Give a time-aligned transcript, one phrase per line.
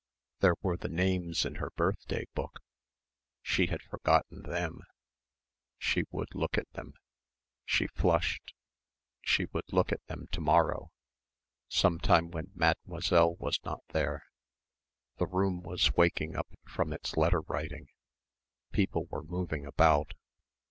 [0.39, 2.59] There were the names in her birthday book!
[3.43, 4.81] She had forgotten them.
[5.77, 6.95] She would look at them.
[7.65, 8.55] She flushed.
[9.21, 10.91] She would look at them to morrow,
[11.67, 14.25] sometime when Mademoiselle was not there....
[15.19, 17.87] The room was waking up from its letter writing.
[18.71, 20.15] People were moving about.